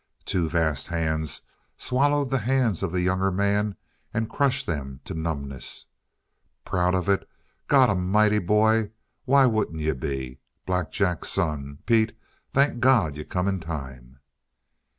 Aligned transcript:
Two 0.25 0.49
vast 0.49 0.87
hands 0.87 1.43
swallowed 1.77 2.31
the 2.31 2.39
hands 2.39 2.81
of 2.81 2.91
the 2.91 3.01
younger 3.03 3.29
man 3.29 3.75
and 4.11 4.31
crushed 4.31 4.65
them 4.65 4.99
to 5.05 5.13
numbness. 5.13 5.85
"Proud 6.65 6.95
of 6.95 7.07
it? 7.07 7.29
God 7.67 7.87
a'mighty, 7.91 8.39
boy, 8.39 8.93
why 9.25 9.45
wouldn't 9.45 9.79
you 9.79 9.93
be? 9.93 10.39
Black 10.65 10.91
Jack's 10.91 11.29
son! 11.29 11.83
Pete, 11.85 12.17
thank 12.49 12.79
God 12.79 13.15
you 13.15 13.23
come 13.23 13.47
in 13.47 13.59
time!" 13.59 14.17